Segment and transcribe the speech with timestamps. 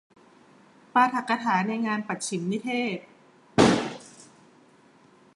[0.93, 2.97] ปาฐกถาในงานปัจฉิมนิเทศ